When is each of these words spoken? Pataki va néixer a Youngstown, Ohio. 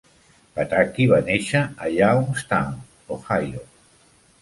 Pataki 0.55 1.05
va 1.11 1.19
néixer 1.27 1.63
a 1.65 1.91
Youngstown, 1.99 2.83
Ohio. 3.19 3.67